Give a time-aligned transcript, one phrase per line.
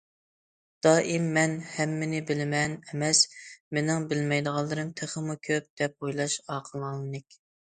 [0.85, 3.21] دائىم« مەن ھەممىنى بىلىمەن» ئەمەس،«
[3.79, 7.41] مېنىڭ بىلمەيدىغانلىرىم تېخىمۇ كۆپ» دەپ ئويلاش ئاقىلانىلىك.